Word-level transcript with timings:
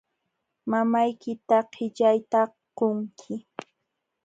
Mamaykita 0.69 1.57
qillayta 1.73 2.41
qunki. 2.77 3.33